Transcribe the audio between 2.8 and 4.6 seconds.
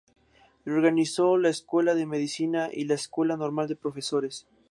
la Escuela Normal de Profesores.